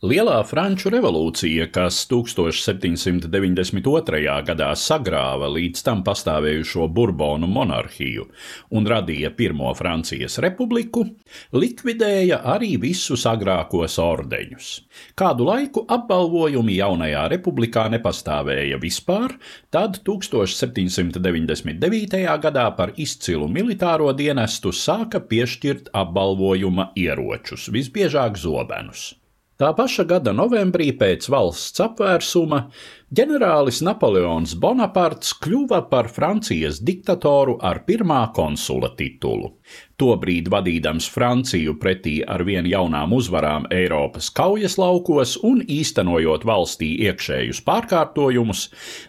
Lielā 0.00 0.38
Franču 0.48 0.88
revolūcija, 0.88 1.66
kas 1.74 2.08
1792. 2.08 4.20
gadā 4.46 4.68
sagrāva 4.72 5.44
līdz 5.52 5.82
tam 5.84 6.00
pastāvējušo 6.06 6.86
Burbonu 6.88 7.44
monarhiju 7.44 8.24
un 8.72 8.88
radīja 8.88 9.28
Pirmo 9.36 9.68
Francijas 9.76 10.40
republiku, 10.40 11.04
likvidēja 11.52 12.40
arī 12.54 12.80
visus 12.80 13.28
agrākos 13.28 14.00
ordeņus. 14.00 14.88
Kādu 15.20 15.44
laiku 15.50 15.84
apbalvojumi 15.84 16.80
jaunajā 16.80 17.28
republikā 17.36 17.92
nepastāvēja 17.92 18.80
vispār, 18.80 19.36
tad 19.68 20.00
1799. 20.08 22.24
gadā 22.48 22.72
par 22.72 22.96
izcilu 22.96 23.52
militāro 23.52 24.16
dienestu 24.16 24.72
sāka 24.72 25.20
piešķirt 25.20 25.92
apbalvojuma 25.92 26.96
ieročus, 26.96 27.68
visbiežāk 27.68 28.40
zobenus. 28.40 29.19
Tā 29.60 29.74
paša 29.76 30.06
gada 30.08 30.32
novembrī 30.32 30.86
pēc 30.96 31.26
valsts 31.28 31.82
apvērsuma 31.84 32.62
ģenerālis 33.10 33.80
Napoleons 33.82 34.52
Bonaparts 34.62 35.32
kļuva 35.42 35.80
par 35.90 36.06
Francijas 36.14 36.78
diktatoru 36.86 37.56
ar 37.66 37.82
pirmā 37.86 38.20
konsula 38.36 38.92
titulu. 38.94 39.56
Tobrīd 40.00 40.46
vadīdams 40.48 41.08
Franciju 41.12 41.74
pretī 41.82 42.20
ar 42.34 42.44
vien 42.46 42.68
jaunām 42.70 43.12
uzvarām 43.12 43.66
Eiropas 43.74 44.30
kaujas 44.32 44.78
laukos 44.80 45.34
un 45.44 45.60
īstenojot 45.60 46.46
valstī 46.48 46.92
iekšējus 47.08 47.60
pārkārtojumus, 47.66 48.62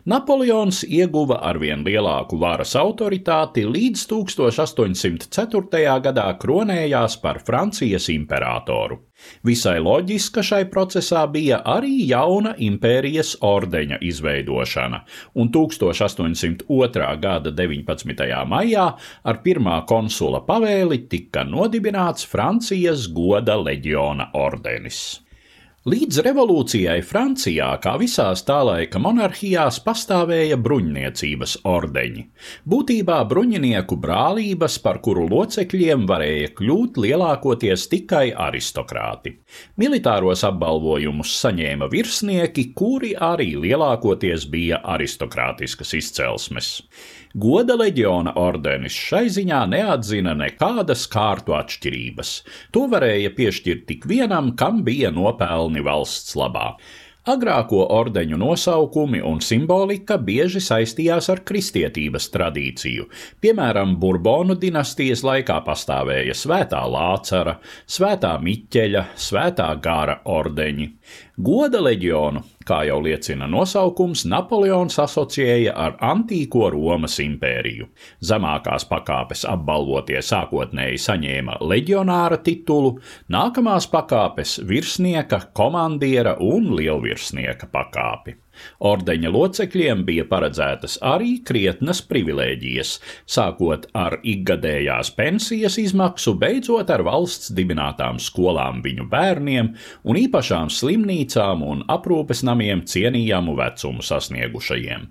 Napoleons 0.10 0.82
ieguva 0.84 1.38
arvien 1.52 1.86
lielāku 1.86 2.42
varas 2.42 2.74
autoritāti 2.76 3.64
līdz 3.70 4.08
1804. 4.10 5.86
gadā 6.10 6.28
kronējās 6.42 7.22
par 7.22 7.40
Francijas 7.46 8.10
imperatoru. 8.12 9.00
Visai 9.46 9.78
loģiska 9.80 10.42
šai 10.46 10.64
procesā 10.74 11.22
bija 11.32 11.62
arī 11.76 11.94
jauna 12.10 12.56
impērijas 12.68 13.36
ordeņa 13.46 13.91
izveidošana, 14.02 15.02
un 15.34 15.52
1802. 15.52 17.10
gada 17.22 17.52
19. 17.52 18.30
maijā 18.48 18.86
ar 19.24 19.42
pirmā 19.44 19.82
konsula 19.90 20.44
pavēli 20.48 21.04
tika 21.10 21.44
nodibināts 21.48 22.28
Francijas 22.28 23.08
goda 23.12 23.58
leģiona 23.58 24.32
ordenis. 24.34 25.22
Līdz 25.82 26.20
revolūcijai 26.22 27.00
Francijā, 27.02 27.72
kā 27.82 27.96
visās 27.98 28.44
tā 28.46 28.60
laika 28.62 29.00
monarhijās, 29.02 29.80
pastāvēja 29.82 30.60
bruņniecības 30.62 31.56
ordeņi. 31.66 32.26
Būtībā 32.70 33.16
bruņinieku 33.26 33.98
brālības, 34.04 34.76
par 34.84 35.00
kuru 35.02 35.24
locekļiem 35.32 36.04
varēja 36.12 36.52
kļūt 36.60 37.00
lielākoties 37.02 37.88
tikai 37.96 38.28
aristokrāti. 38.30 39.34
Militāros 39.82 40.46
apbalvojumus 40.46 41.34
saņēma 41.42 41.90
virsnieki, 41.90 42.68
kuri 42.78 43.16
arī 43.18 43.56
lielākoties 43.66 44.46
bija 44.54 44.84
aristokrātiskas 44.86 45.96
izcelsmes. 45.98 46.70
Goda 47.34 47.78
leģiona 47.80 48.34
ordenis 48.36 48.92
šai 48.92 49.30
ziņā 49.32 49.62
neatzina 49.72 50.34
nekādas 50.36 51.06
kārtu 51.12 51.56
atšķirības. 51.56 52.32
To 52.76 52.90
varēja 52.92 53.32
piešķirt 53.38 53.86
tik 53.88 54.08
vienam, 54.12 54.50
kam 54.60 54.82
bija 54.84 55.14
nopelni 55.72 55.84
valsts 55.84 56.36
labā. 56.36 56.76
Agrāko 57.30 57.84
ordeņu 57.94 58.38
nosaukumi 58.42 59.20
un 59.22 59.44
simbolika 59.46 60.16
bieži 60.18 60.58
saistījās 60.66 61.28
ar 61.30 61.44
kristietības 61.46 62.26
tradīciju. 62.34 63.06
Piemēram, 63.46 63.94
Burbonu 64.02 64.56
dinastijas 64.58 65.22
laikā 65.22 65.60
pastāvēja 65.68 66.34
Svētā 66.34 66.82
Lācara, 66.90 67.60
Svētā 67.86 68.34
Miķeļa, 68.42 69.04
Svētā 69.14 69.70
Gāra 69.84 70.24
ordeņi. 70.26 70.88
Goda 71.42 71.78
leģionu, 71.82 72.42
kā 72.66 72.80
jau 72.86 72.98
liecina 73.02 73.46
nosaukums, 73.50 74.24
Napoleons 74.30 74.98
asociēja 75.02 75.76
ar 75.78 75.96
antīko 76.02 76.72
Romas 76.74 77.20
impēriju. 77.22 77.86
Zemākās 78.26 78.88
pakāpes 78.90 79.46
apbalvotie 79.50 80.22
sākotnēji 80.26 81.02
saņēma 81.02 81.60
leģionāra 81.62 82.42
titulu, 82.46 82.96
nākamās 83.34 83.90
pakāpes 83.94 84.58
virsnieka, 84.70 85.44
komandiera 85.58 86.38
un 86.42 86.70
lielvirsnieka 86.78 87.11
virsnieka 87.12 87.68
pakāpi. 87.72 88.38
Ordeņa 88.88 89.32
locekļiem 89.32 90.04
bija 90.08 90.26
paredzētas 90.30 90.98
arī 91.12 91.38
krietnas 91.48 92.02
privilēģijas, 92.08 92.96
sākot 93.36 93.88
ar 93.98 94.18
ikgadējās 94.34 95.14
pensijas 95.18 95.78
izmaksu, 95.82 96.36
beidzot 96.42 96.92
ar 96.94 97.06
valsts 97.08 97.54
dibinātām 97.58 98.20
skolām 98.20 98.84
viņu 98.86 99.08
bērniem 99.12 99.74
un 100.04 100.22
īpašām 100.26 100.74
slimnīcām 100.74 101.66
un 101.68 101.88
aprūpes 101.92 102.46
namiem 102.48 102.86
cienījamu 102.88 103.58
vecumu 103.60 104.06
sasniegušajiem. 104.06 105.10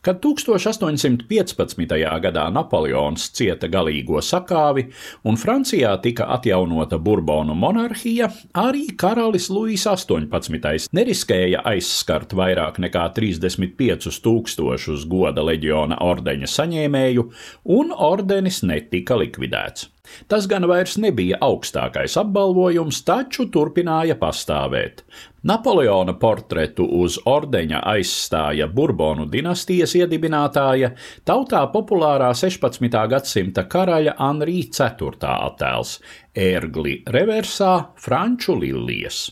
Kad 0.00 0.22
1815. 0.24 1.82
gadā 2.24 2.46
Napoleons 2.48 3.26
cieta 3.36 3.68
galīgo 3.68 4.22
sakāvi 4.24 4.86
un 5.28 5.36
Francijā 5.36 5.90
tika 6.00 6.24
atjaunota 6.36 6.96
Burbonu 6.96 7.52
monarhija, 7.52 8.30
arī 8.56 8.86
karalis 8.96 9.50
Luis 9.52 9.84
XVIII 9.84 10.88
neriskēja 10.96 11.60
aizskart 11.74 12.32
vairāk 12.32 12.80
nekā 12.80 13.04
35 13.20 14.08
tūkstošus 14.24 15.04
goda 15.04 15.44
leģiona 15.44 16.00
ordeņa 16.00 16.48
saņēmēju, 16.48 17.28
un 17.76 17.92
ordenis 17.92 18.64
netika 18.64 19.20
likvidēts. 19.20 19.90
Tas 20.28 20.46
gan 20.50 20.64
vairs 20.68 20.96
nebija 21.00 21.38
augstākais 21.44 22.16
apbalvojums, 22.20 23.02
taču 23.06 23.46
turpināja 23.52 24.16
pastāvēt. 24.20 25.04
Napoleona 25.46 26.12
portretu 26.20 26.84
uz 27.00 27.16
ordeņa 27.28 27.80
aizstāja 27.94 28.66
Burbonu 28.68 29.24
dinastijas 29.32 29.94
iedibinātāja, 29.96 30.92
tautā 31.24 31.62
populārā 31.72 32.28
16. 32.36 32.90
gadsimta 33.12 33.64
karaļa 33.64 34.18
Anrī 34.20 34.58
IV 34.68 35.16
attēls- 35.30 35.98
ērgli 36.36 37.00
reversā, 37.10 37.72
franču 37.98 38.54
lilijas. 38.60 39.28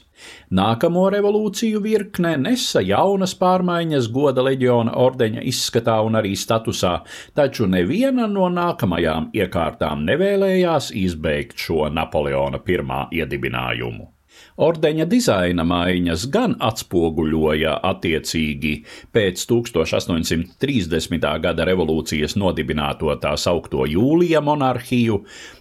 Nākamo 0.50 1.04
revolūciju 1.14 1.80
virkne 1.84 2.34
nesa 2.42 2.82
jaunas 2.82 3.36
pārmaiņas 3.38 4.10
goda 4.14 4.42
leģiona 4.48 4.96
ordeņa 4.98 5.46
izskatā 5.46 6.00
un 6.02 6.18
arī 6.18 6.34
statusā, 6.34 6.94
taču 7.38 7.70
neviena 7.70 8.26
no 8.26 8.50
nākamajām 8.50 9.30
iekārtām 9.38 10.02
nevēlējās 10.10 10.92
izbeigt 11.06 11.58
šo 11.62 11.86
Napoleona 11.94 12.58
pirmā 12.58 13.06
iedibinājumu. 13.14 14.17
Ordeņa 14.58 15.04
dizaina 15.06 15.62
maiņas 15.62 16.24
gan 16.34 16.56
atspoguļoja 16.58 17.76
attiecīgi 17.92 18.72
pēc 19.14 19.44
1830. 19.52 21.28
gada 21.44 21.66
revolūcijas 21.68 22.34
nodibināto 22.40 23.14
tā 23.22 23.36
saukto 23.38 23.86
jūlija 23.86 24.40
monarhiju, 24.42 25.20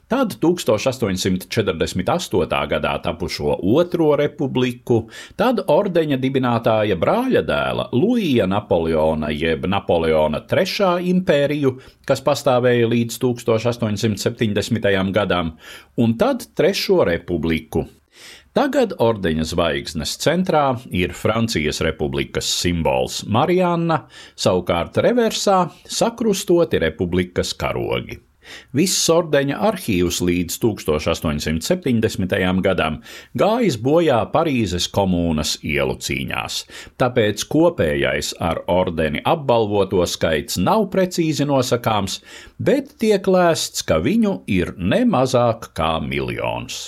tad 0.09 0.33
1848. 0.41 2.67
gadā 2.71 2.93
tapušo 3.03 3.59
Otro 3.77 4.15
republiku, 4.17 5.09
tad 5.37 5.61
ordeņa 5.67 6.17
dibinātāja 6.23 6.95
brāļa 6.97 7.41
dēla 7.45 7.89
Luija 7.93 8.47
Napoleona 8.49 9.29
jeb 9.33 9.65
Napoleona 9.69 10.41
III 10.41 11.09
impēriju, 11.11 11.79
kas 12.07 12.21
pastāvēja 12.25 12.87
līdz 12.89 13.19
1870. 13.21 15.11
gadam, 15.13 15.51
un 15.97 16.17
tad 16.17 16.47
Trešo 16.55 17.03
republiku 17.05 17.85
Tagad 18.57 18.95
ordeņa 19.03 19.43
zvaigznes 19.51 20.15
centrā 20.17 20.63
ir 20.89 21.11
Francijas 21.13 21.81
republikas 21.85 22.47
simbols 22.61 23.19
Marianna, 23.29 23.99
savukārt 24.33 24.97
reversā 25.05 25.67
sakrustoti 25.85 26.81
republikas 26.81 27.53
karogi. 27.53 28.17
Viss 28.77 29.09
ordeņa 29.11 29.59
arhīvs 29.69 30.19
līdz 30.23 30.57
1870. 30.63 32.35
gadam 32.67 32.99
gājis 33.41 33.77
bojā 33.83 34.19
Parīzes 34.33 34.89
komūnas 34.97 35.57
ielu 35.61 35.97
cīņās, 36.07 36.59
tāpēc 37.01 37.45
kopējais 37.53 38.33
ar 38.49 38.63
ordeni 38.71 39.23
apbalvoto 39.35 40.05
skaits 40.07 40.57
nav 40.57 40.89
precīzi 40.93 41.47
nosakāms, 41.49 42.21
bet 42.57 42.95
tiek 43.01 43.27
lēsts, 43.37 43.85
ka 43.87 44.01
viņu 44.03 44.39
ir 44.59 44.75
ne 44.77 45.03
mazāk 45.05 45.73
kā 45.77 45.97
miljons 46.03 46.87